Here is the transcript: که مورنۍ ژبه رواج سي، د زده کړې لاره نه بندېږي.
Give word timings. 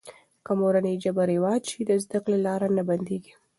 که 0.45 0.51
مورنۍ 0.59 0.95
ژبه 1.03 1.23
رواج 1.33 1.61
سي، 1.71 1.79
د 1.89 1.91
زده 2.03 2.19
کړې 2.23 2.37
لاره 2.45 2.67
نه 2.77 2.83
بندېږي. 2.89 3.33